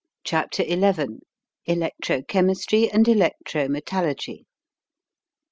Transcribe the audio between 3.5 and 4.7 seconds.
METALLURGY.